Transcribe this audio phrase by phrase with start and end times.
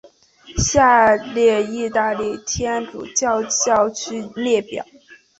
[0.57, 4.83] 下列意大利天主教教区列表。